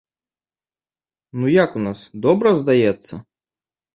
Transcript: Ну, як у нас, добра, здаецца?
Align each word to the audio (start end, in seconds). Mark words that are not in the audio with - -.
Ну, 1.41 1.45
як 1.63 1.71
у 1.79 1.83
нас, 1.87 1.99
добра, 2.27 2.49
здаецца? 2.61 3.13